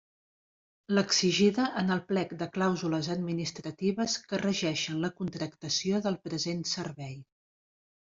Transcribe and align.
L'exigida 0.95 1.65
en 1.81 1.97
el 1.97 2.01
plec 2.13 2.33
de 2.41 2.49
clàusules 2.57 3.11
administratives 3.19 4.19
que 4.33 4.43
regeixen 4.47 5.01
la 5.09 5.15
contractació 5.23 6.05
del 6.09 6.23
present 6.29 6.71
servei. 6.77 7.19